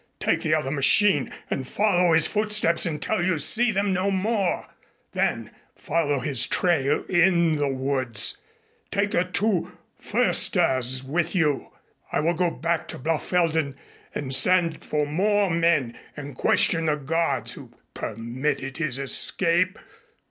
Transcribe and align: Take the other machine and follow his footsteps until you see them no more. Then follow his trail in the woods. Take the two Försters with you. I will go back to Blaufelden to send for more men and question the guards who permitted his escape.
Take 0.19 0.41
the 0.41 0.55
other 0.55 0.71
machine 0.71 1.31
and 1.51 1.67
follow 1.67 2.13
his 2.13 2.25
footsteps 2.25 2.87
until 2.87 3.23
you 3.23 3.37
see 3.37 3.69
them 3.69 3.93
no 3.93 4.09
more. 4.09 4.65
Then 5.11 5.51
follow 5.75 6.17
his 6.21 6.47
trail 6.47 7.03
in 7.07 7.57
the 7.57 7.67
woods. 7.67 8.39
Take 8.89 9.11
the 9.11 9.25
two 9.25 9.77
Försters 10.01 11.03
with 11.03 11.35
you. 11.35 11.69
I 12.11 12.19
will 12.19 12.33
go 12.33 12.49
back 12.49 12.87
to 12.87 12.97
Blaufelden 12.97 13.75
to 14.15 14.31
send 14.31 14.83
for 14.83 15.05
more 15.05 15.51
men 15.51 15.95
and 16.17 16.33
question 16.35 16.87
the 16.87 16.95
guards 16.95 17.51
who 17.51 17.71
permitted 17.93 18.77
his 18.77 18.97
escape. 18.97 19.77